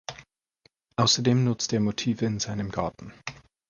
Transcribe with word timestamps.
Außerdem 0.95 1.43
nutzte 1.43 1.75
er 1.75 1.79
Motive 1.81 2.25
in 2.25 2.39
seinem 2.39 2.71
Garten. 2.71 3.13